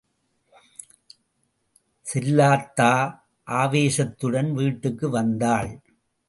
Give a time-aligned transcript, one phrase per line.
[2.05, 2.89] செல்லாத்தா
[3.47, 5.71] ஆவேசத்துடன் வீட்டுக்கு வந்தாள்.